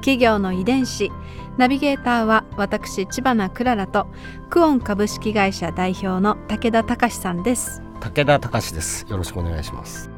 [0.00, 1.10] 企業の遺伝子。
[1.56, 4.06] ナビゲーターは私千葉なクララと
[4.48, 7.82] クオン株式会社代表の武田隆さんです。
[8.00, 9.06] 武田隆です。
[9.08, 10.10] よろしくお願いします。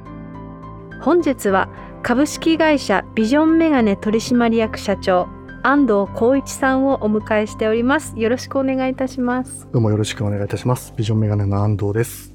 [1.01, 1.69] 本日は
[2.03, 5.29] 株式会社ビジョンメガネ取締役社長
[5.63, 8.15] 安藤光一さんをお迎えしております。
[8.17, 9.69] よろしくお願いいたします。
[9.73, 10.93] どうもよろしくお願いいたします。
[10.97, 12.35] ビジョンメガネの安藤です。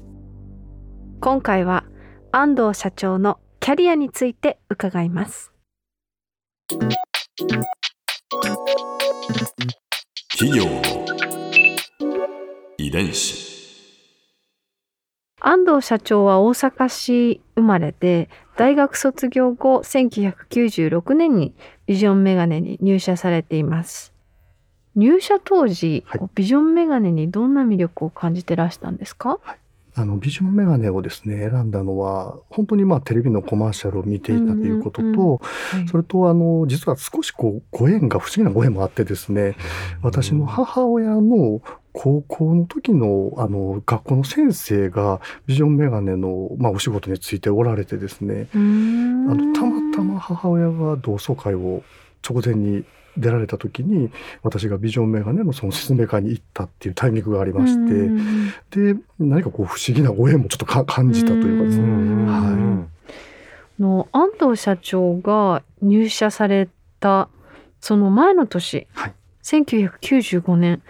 [1.20, 1.84] 今回は
[2.30, 5.52] 安藤社長のキャリアについて伺います
[10.36, 10.82] 企業の
[12.76, 13.46] 遺伝子。
[15.40, 21.54] 安藤社長は大阪市生まれで大学卒業後1996年に
[21.86, 24.12] ビジョンメガネに入社されています。
[24.96, 26.20] 入社当時、はい。
[26.34, 29.38] ビジョンメガネにどんな魅力を感じてらしたんですか？
[29.98, 35.40] あのビジョンメガネをですね選んだのは本当にまあテレビのコマーシャルを見ていたということと、
[35.90, 39.56] それとあの実は少しこうご縁が不思議なご縁もあってですね
[40.02, 41.60] 私の母親の
[41.92, 51.82] 高校の時のあの学校の先生がビジョンメガネの、まあ、お仕事についておられてですねあのたまたま母親が同窓会を
[52.22, 52.84] 直前に
[53.16, 54.10] 出られた時に
[54.42, 62.90] 私がビジョンメガネのその説明会に行ったっていうタイミングがありまして、うんで何かこう不思議なご縁もちょっとか感じたというかですね、うん
[63.78, 67.28] の安藤社長が入社された
[67.80, 69.14] その前の年、はい。
[69.44, 70.82] 1995年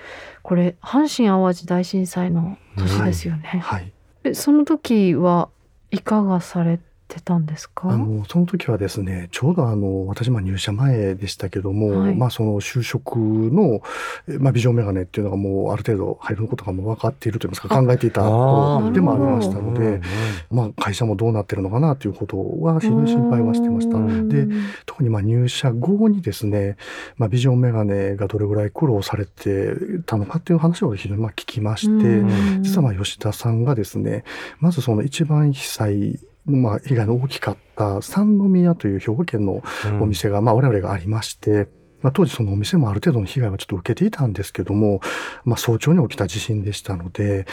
[0.43, 3.93] これ阪神・淡路大震災の年ですよね、はい、
[4.25, 5.49] えその時は
[5.91, 7.89] いかがされてたんですか？
[7.91, 12.15] あのその時はですねちょうどあの私まあ入社前でしたけども、はい。
[12.15, 13.81] まあその就職の、
[14.29, 20.03] えまあ、ビジョンメガネっていうのがもうある程度入ることがもう分かっているといいますかあ考えていた頃でもありましたので、うん
[20.51, 23.97] まあ、会社もどうなってるのかなということは非常に心配はしてました。
[23.97, 24.29] うん。
[24.29, 24.47] で
[24.85, 26.77] 特にまあ入社後にですね、
[27.17, 29.73] まあ、ビジョンメガネがどれぐらい苦労されて
[30.05, 32.63] たのかっていう話を非常にまあ聞きまして、うん。
[32.63, 34.25] 実はまあ吉田さんがですね
[34.61, 39.63] まずその一番被災まあ、被害の大きかった三宮という兵庫県の
[40.01, 41.69] お店が、まあ、我々がありまして、
[42.01, 45.01] まあ、当時そのお店もある程度の被害はちょっと受けていたんですけども、
[45.45, 47.47] まあ、早朝に起きた地震でしたので、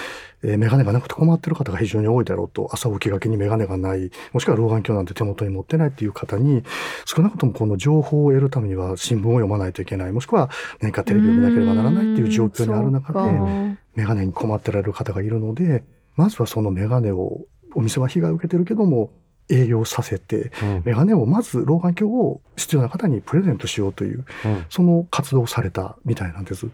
[0.44, 6.64] えー、メガネがなくて困ってる方が非常に多いだろうと朝起きがけにメガネがないもしくは老眼鏡なんて手元に持ってないっていう方に
[7.06, 13.80] 少なくともこの情報を得るためには新聞を読まないといけないもしくは何かテレビを見なければならないっていう状況にある中でうん。
[13.96, 15.84] メガネに困ってられる方がいるので
[16.16, 17.46] まずはそのメガネを
[17.76, 19.12] お店は被害を受けてるけども
[19.50, 26.68] 営業させてうんメガネをまず老眼鏡を必要な方にプレゼントしようといううんその活動をされたみたいなんです。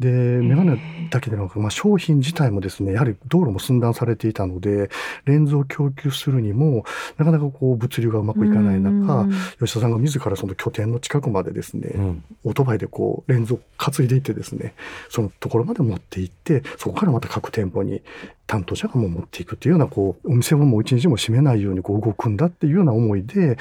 [0.00, 4.90] でメガネだけでなく、まあ、商品自体もですねやはり道路も寸断されていたので
[5.26, 6.84] レンズを供給するにも
[7.18, 9.30] なかなかこう物流がうまくいかない中うん
[9.60, 12.24] 吉田さんが自らその拠点の近くまでですね、うん。
[12.44, 14.74] オートバイでこうレンズを担いでいってですね
[15.10, 18.02] そのところまで持って行ってそこからまた各店舗に
[18.46, 23.58] 担当者がもう持っていくっていうようなこうお店をもう一日も閉めないようにこう動くんだっていうような思いで、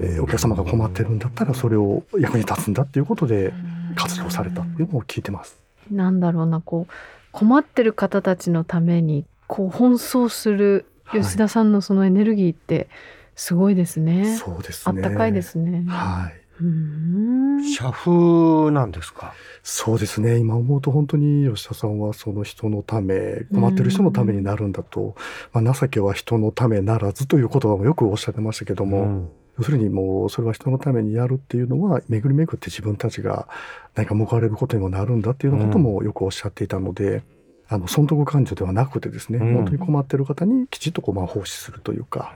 [0.00, 3.52] えーお客様が困ってるんだったらそれを役に立つんだっていうことで
[3.94, 5.61] 活動されたっていうのを聞いてます。
[5.90, 6.92] なんだろうなこう
[7.32, 12.88] 困ってる方たちのためにこう奔走する吉田さんのそのエネルギーって
[13.34, 14.36] すごいですね。
[14.36, 15.02] そうですね。
[15.02, 15.84] あったかいですね。
[15.88, 16.32] はい。
[16.60, 19.34] うーん社風なんですか？
[19.62, 20.36] そうですね。
[20.38, 25.14] 今思うと本当に吉田さんはその人のため、困ってる人のためになるんだと、
[25.52, 29.28] まあ、情けは人のためならずという言葉もよくおっしゃってましたけども、うん
[29.58, 33.48] 要するにもうそれは人のためにやるっていうのは巡り巡って自分たちが
[33.94, 37.22] 何か報われることにもなるんだっていうようなこともよくおっしゃっていたので、
[37.68, 42.34] あの損得感情ではなくてですね、うん本当に困ってる方にきちっとこうまあ奉仕するというか、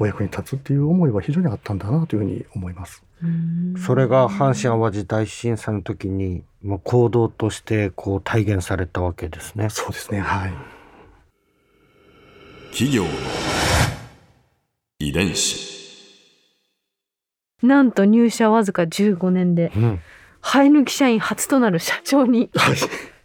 [0.00, 3.02] お役に立つっていう思いは非常にあったんだなというふうに思います。
[3.86, 9.70] それが阪神・淡路大震災の時にもう行動としてこう体現されたわけですね。
[9.70, 10.20] そうですね。
[10.20, 10.52] はい。
[12.72, 13.10] 企業の
[14.98, 15.73] 遺伝子
[17.64, 20.00] なんと入社わずか15年でうん、
[20.42, 22.76] 生え抜き社員初となる社長にはい。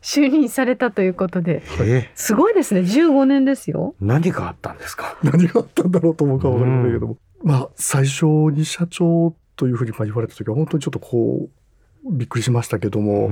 [0.02, 2.10] 就任されたということでえ。
[2.16, 2.80] すごいですね。
[2.80, 3.96] 15年ですよ。
[4.00, 5.18] 何があったんですか？
[5.24, 11.50] 何があったんだろうと思うかわかりませんけども、まあ最初に社長というふうにまあ言われた時は本当にちょっとこ
[12.06, 13.30] うびっくりしましたけども、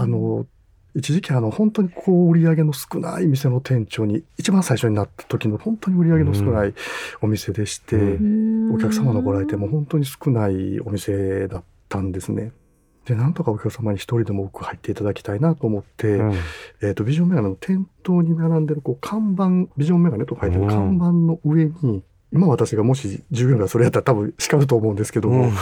[0.00, 0.46] あの
[0.94, 6.74] 一時期あの本当にこう売り上げの少ない店の店長に一番最初になった時の本当に売り上げの少ない
[7.20, 12.52] お店でして、お客様のご来店も本当に少ないお店だったんですね。
[13.08, 16.32] でなんとかお客様に一人でも多く入っていただきたいなと思って、うん、
[16.82, 22.04] えーと、ビジョンメガネの店頭に並んでるこう看板ビジョンメガネと書いてる看板の上に、うん、
[22.34, 25.52] 今私がもし従業員がそれやったら多分叱ると思うんですけども、うん、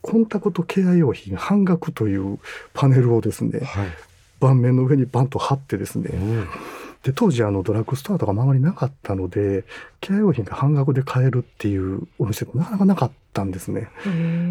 [0.00, 2.38] コンタクトケア用品半額という
[2.72, 3.86] パネルをですね、はい、
[4.42, 6.10] 盤面の上にバンと貼ってですね、
[7.04, 9.64] で当時あのドラッグストアとか周りなかったので
[10.00, 13.88] ケア用品が半額で買えるっていうお店ってなかなかなかったんですね。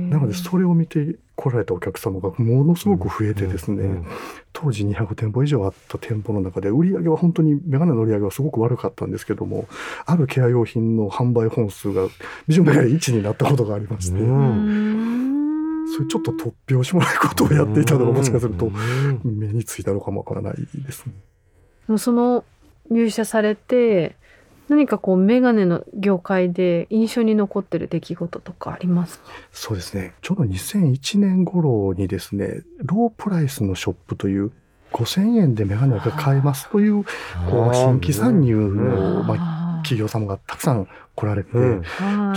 [0.10, 4.04] なのでそれを見て来られたお客様がものすごく増えてですね、
[4.54, 9.68] 当時200店舗以上あった店舗の中で売り上げは本当にメガネの売り上げはすごく悪かったんですけども
[10.06, 12.08] あるケア用品の販売本数が
[12.48, 14.20] ビジョンメガネ1になったことがありまして。
[16.02, 18.72] そういうちょっと突拍子もないことをやっていたのがもしかすると
[19.24, 21.06] 目についたのかもわからないです
[21.88, 21.98] ね。
[21.98, 22.44] その
[22.90, 24.16] 入社されて
[24.70, 29.26] 何かこうメガネの業界で印象に残ってる出来事とかありますか？
[29.52, 30.14] そうですね。
[30.22, 34.52] ちょうど2001年頃にですねロープライスのショップという
[34.94, 37.04] 5000円でメガネが買えますという
[37.50, 39.51] こう新規参入の、まあ、
[39.82, 41.88] 企業様がたくさん来られて、うん、ち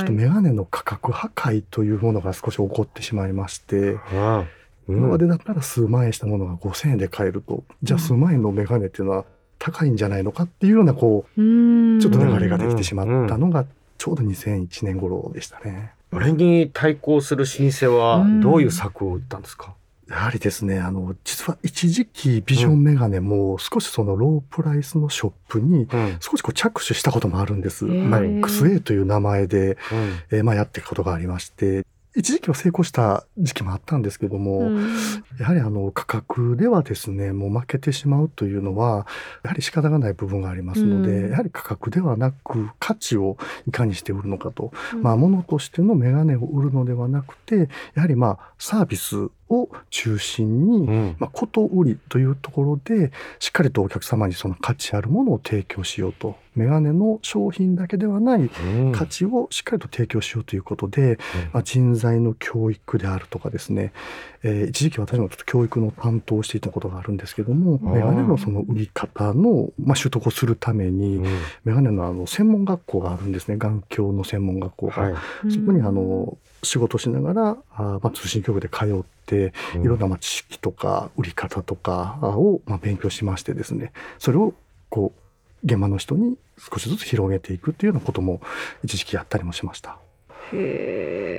[0.00, 3.98] ょっとメガネの価格破壊というものが少し起こってしまいまして、
[4.88, 9.24] 今までだったら数万円したものが5000円で買えると、じゃあ数万円のメガネっていうのは
[9.58, 13.64] 高いんじゃないのかっていうようなこうちょっと流れができてしまったのが
[13.96, 15.92] ちょうど2001年頃でしたね。
[16.12, 19.74] あれに対抗する老舗はどういう策を打ったんですか、
[20.08, 25.88] やはりですね、あの、実は一時期ビジョンメガネも少しそのロープライスのショップに
[26.20, 27.86] 少しこう着手したこともあるんです。
[27.86, 29.78] うん、まあ、XA という名前で、
[30.30, 31.86] うん、えー、まあやっていくことがありまして、
[32.16, 34.88] 一時期は成功した時期もあったんですけども、うん、
[35.38, 39.06] やはりあの価格ではですねもう負けてしまうというのは
[39.42, 43.36] やはり仕方がない部分がありますので、うん、やはり価格ではなく価値を
[43.66, 49.28] いかにして売るのかと、うん、まあ物としてのメガネを売るのではなくてやはりまあサービス
[49.60, 56.36] を中心に、うん、まあ、こと売りというところでしっかりとお客様にその価値あるものを提供しようと。
[56.54, 58.48] メガネの商品だけではない
[58.92, 61.16] 価値をしっかりと提供しようということで、うん、
[61.52, 63.92] まあ、人材の教育であるとかですね、
[64.44, 71.24] えー、一時期私もちょっと教育の担当をしていたことがあるんですけどもメガネのその売り方の、まあ、習得をするために、うん、
[71.64, 73.56] メガネのあの専門学校があるんですね。
[73.56, 75.02] 眼鏡の専門学校が。
[75.02, 75.14] はい、
[75.50, 79.52] そこにあの仕事しながらあ、まあ、通信局で通ってい
[79.84, 84.54] ろんなまあ知識とか売り方とかをまあ勉強しましてですねそれを
[84.90, 88.40] こう現場の人に少しずつ広げていくっていうようなことも
[88.82, 89.98] 一時期やったりもしました。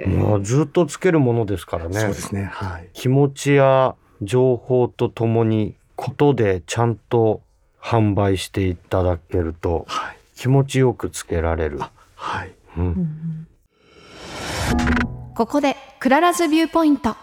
[0.08, 2.00] まあ、ずっとつけるものですからね。
[2.00, 2.46] そうですね。
[2.46, 2.90] はい。
[2.94, 7.42] 気持ちや情報とともにことでちゃんと
[7.82, 11.80] 販売していただけると、はい、気持ちよくつけられる。
[12.16, 12.52] はい。
[12.78, 13.48] うん。
[15.36, 17.16] ここで Clara's viewpoint。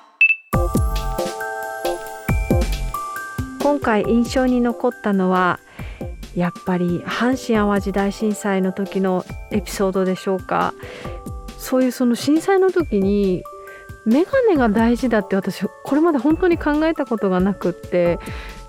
[3.82, 5.60] 回印象に残ったのは
[6.34, 10.72] やっぱり阪神・淡路大震災の時のエピソードでしょうか。
[11.58, 13.44] そういうその震災の時に
[14.04, 18.18] メガネが大事だって私これまで本当に考えたことがなくって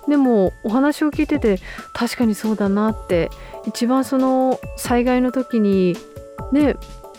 [0.06, 1.58] でもお話を聞いてて
[1.92, 3.30] 確かにそうだなって
[3.66, 5.96] 一番その災害の時に
[6.52, 6.76] ね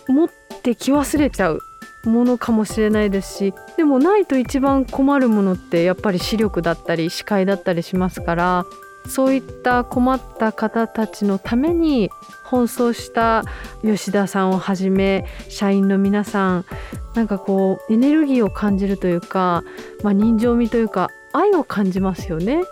[0.07, 0.29] 持っ
[0.61, 1.59] てき忘れちゃう。
[2.05, 8.65] ものかもしれないですしでもないと一番困るものってやっぱり視力だったり視界だったりしますから
[9.07, 12.09] そういった困った方たちのために
[12.45, 13.43] 奔走した
[13.83, 16.65] 吉田さんをはじめ社員の皆さん
[17.13, 19.63] なんかこうエネルギーを感じるというか、
[20.03, 22.63] まあ、人情味というか愛を感じますよね。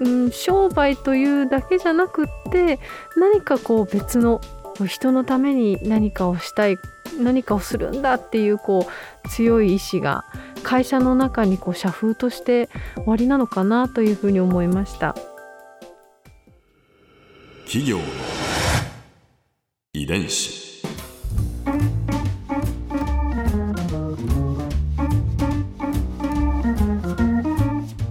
[0.00, 2.80] うん、商売というだけじゃなくって
[3.16, 4.40] 何かこう別の
[4.86, 6.78] 人のために何かをしたい
[7.20, 8.86] 何かをするんだっていうこ
[9.24, 10.24] う強い意志が
[10.62, 15.14] 会社の中にこう社風として終わりなのかなというふうに思いました。
[17.64, 18.04] 企業の
[19.94, 20.82] 遺伝子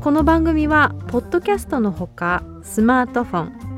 [0.01, 3.70] この番組はポッドキャストのほかスマートフォン